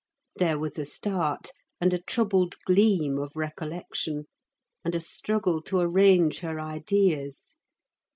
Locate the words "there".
0.37-0.57